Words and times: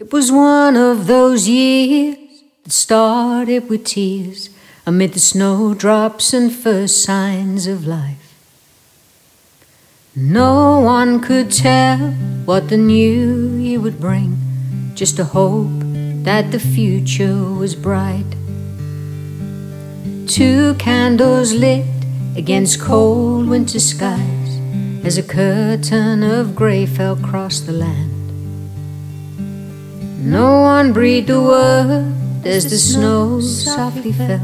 It 0.00 0.14
was 0.14 0.32
one 0.32 0.78
of 0.78 1.08
those 1.08 1.46
years 1.46 2.16
that 2.64 2.72
started 2.72 3.68
with 3.68 3.84
tears 3.84 4.48
amid 4.86 5.12
the 5.12 5.18
snowdrops 5.18 6.32
and 6.32 6.50
first 6.50 7.04
signs 7.04 7.66
of 7.66 7.86
life. 7.86 8.34
No 10.16 10.80
one 10.80 11.20
could 11.20 11.52
tell 11.52 12.12
what 12.46 12.70
the 12.70 12.78
new 12.78 13.56
year 13.56 13.78
would 13.78 14.00
bring, 14.00 14.38
just 14.94 15.18
a 15.18 15.24
hope 15.24 15.80
that 16.24 16.50
the 16.50 16.58
future 16.58 17.36
was 17.36 17.74
bright. 17.74 18.30
Two 20.26 20.76
candles 20.78 21.52
lit 21.52 21.84
against 22.36 22.80
cold 22.80 23.50
winter 23.50 23.78
skies 23.78 24.58
as 25.04 25.18
a 25.18 25.22
curtain 25.22 26.22
of 26.22 26.56
grey 26.56 26.86
fell 26.86 27.22
across 27.22 27.60
the 27.60 27.72
land. 27.72 28.19
No 30.22 30.60
one 30.60 30.92
breathed 30.92 31.30
a 31.30 31.40
word 31.40 32.14
as 32.44 32.68
the 32.70 32.76
snow 32.76 33.40
softly 33.40 34.12
fell, 34.12 34.42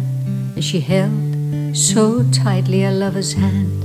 and 0.54 0.64
she 0.64 0.80
held 0.80 1.76
so 1.76 2.24
tightly 2.32 2.82
a 2.82 2.90
lover's 2.90 3.34
hand. 3.34 3.84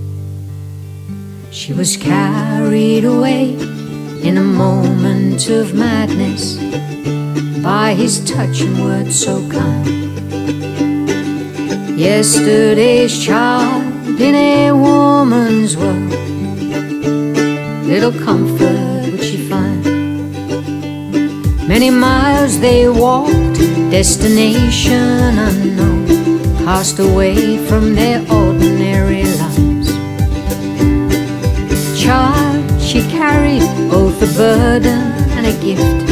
She 1.52 1.74
was 1.74 1.98
carried 1.98 3.04
away 3.04 3.56
in 4.24 4.38
a 4.38 4.42
moment 4.42 5.50
of 5.50 5.74
madness 5.74 6.56
by 7.62 7.94
his 7.94 8.24
touch 8.24 8.62
and 8.62 8.80
words 8.86 9.20
so 9.20 9.46
kind. 9.50 9.86
Yesterday's 12.00 13.22
child 13.22 14.18
in 14.18 14.34
a 14.34 14.72
woman's 14.72 15.76
world, 15.76 16.10
little 17.86 18.14
comfort 18.14 18.71
Many 21.82 21.98
miles 21.98 22.60
they 22.60 22.88
walked, 22.88 23.58
destination 23.90 25.18
unknown, 25.50 26.06
cast 26.64 27.00
away 27.00 27.58
from 27.66 27.96
their 27.96 28.20
ordinary 28.32 29.24
lives. 29.24 29.90
Child, 32.00 32.80
she 32.80 33.02
carried 33.10 33.64
both 33.90 34.22
a 34.22 34.28
burden 34.38 35.02
and 35.36 35.48
a 35.48 35.54
gift 35.60 36.06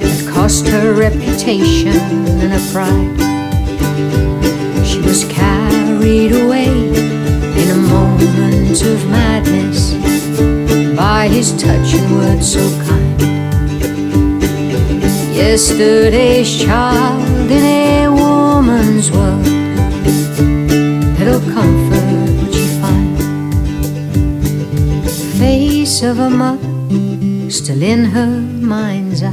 that 0.00 0.34
cost 0.34 0.66
her 0.66 0.92
reputation 0.92 1.96
and 2.42 2.50
her 2.52 2.72
pride. 2.72 3.14
She 4.84 5.00
was 5.00 5.22
carried 5.26 6.32
away 6.32 6.88
in 7.62 7.70
a 7.70 7.80
moment 7.94 8.82
of 8.82 9.08
madness 9.08 9.94
by 10.96 11.28
his 11.28 11.52
touch 11.52 11.94
and 11.94 12.16
words 12.16 12.52
so 12.54 12.68
kind. 12.84 13.03
Yesterday's 15.54 16.64
child 16.64 17.48
in 17.48 17.62
a 17.62 18.08
woman's 18.08 19.08
world. 19.12 19.46
Little 21.16 21.40
comfort 21.54 22.28
would 22.42 22.52
she 22.52 22.66
find? 22.80 23.16
Face 25.38 26.02
of 26.02 26.18
a 26.18 26.28
mother 26.28 27.50
still 27.52 27.82
in 27.84 28.04
her 28.06 28.40
mind's 28.66 29.22
eye, 29.22 29.30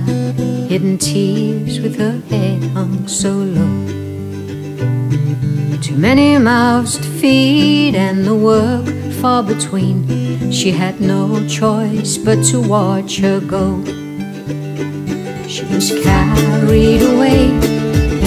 hidden 0.70 1.00
tears 1.00 1.80
with 1.80 1.98
her 1.98 2.22
head 2.30 2.62
hung 2.76 3.08
so 3.08 3.32
low. 3.32 3.88
Too 5.82 5.98
many 5.98 6.38
mouths 6.38 6.98
to 6.98 7.08
feed 7.20 7.96
and 7.96 8.26
the 8.26 8.36
work 8.36 8.86
far 9.14 9.42
between. 9.42 10.52
She 10.52 10.70
had 10.70 11.02
no 11.02 11.48
choice 11.48 12.20
but 12.20 12.44
to 12.52 12.62
watch 12.62 13.18
her 13.22 13.40
go. 13.40 13.84
She 15.52 15.66
was 15.66 15.92
carried 16.02 17.02
away 17.02 17.48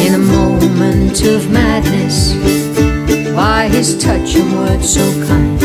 in 0.05 0.13
a 0.13 0.19
moment 0.19 1.23
of 1.25 1.51
madness 1.51 2.35
by 3.35 3.69
his 3.69 3.97
touch 3.97 4.35
and 4.35 4.53
words 4.53 4.93
so 4.93 5.27
kind. 5.27 5.59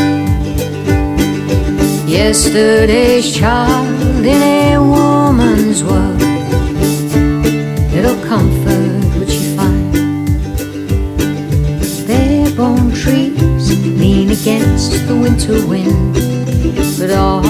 Yesterday's 2.09 3.35
child 3.35 4.25
in 4.25 4.41
a 4.41 4.79
woman's 4.79 5.83
world, 5.83 6.21
little 7.91 8.15
comfort 8.25 9.19
would 9.19 9.29
she 9.29 9.53
find. 9.57 9.93
Bare 12.07 12.55
bone 12.55 12.93
trees 12.93 13.77
lean 13.99 14.31
against 14.31 15.05
the 15.09 15.15
winter 15.17 15.67
wind, 15.67 16.13
but 16.97 17.11
all 17.11 17.41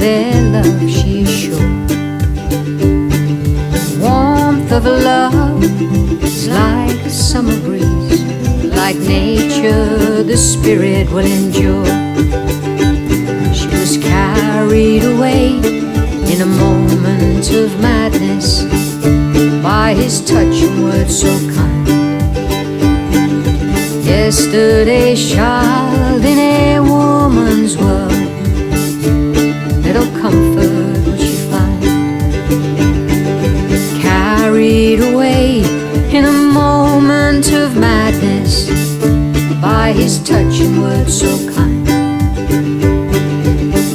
their 0.00 0.40
love 0.52 0.90
she 0.90 1.20
is 1.20 1.30
sure 1.30 1.91
of 4.86 5.04
love 5.04 5.62
is 6.24 6.48
like 6.48 6.98
a 7.06 7.10
summer 7.10 7.58
breeze, 7.60 8.24
like 8.64 8.96
nature, 8.98 10.22
the 10.24 10.36
spirit 10.36 11.08
will 11.10 11.26
endure. 11.26 11.84
She 13.54 13.68
was 13.68 13.96
carried 13.98 15.04
away 15.04 15.58
in 16.32 16.40
a 16.40 16.46
moment 16.46 17.50
of 17.50 17.80
madness 17.80 18.64
by 19.62 19.94
his 19.94 20.20
touch 20.24 20.62
and 20.62 20.84
words 20.84 21.20
so 21.20 21.32
kind. 21.54 21.88
Yesterday, 24.04 25.14
child 25.14 25.51
his 40.02 40.18
touch 40.24 40.58
words 40.80 41.20
so 41.20 41.30
kind. 41.54 41.86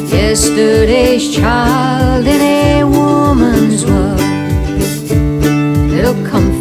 Yesterday's 0.10 1.36
child 1.36 2.26
in 2.26 2.42
a 2.42 2.84
woman's 2.86 3.86
world, 3.86 4.22
little 5.92 6.16
comfort. 6.26 6.57